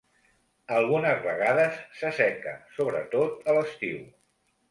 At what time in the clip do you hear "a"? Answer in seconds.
3.53-3.55